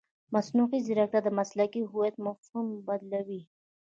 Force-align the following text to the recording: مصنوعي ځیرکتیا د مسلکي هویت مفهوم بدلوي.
مصنوعي 0.33 0.79
ځیرکتیا 0.85 1.19
د 1.23 1.29
مسلکي 1.39 1.81
هویت 1.89 2.15
مفهوم 2.25 2.67
بدلوي. 2.87 3.41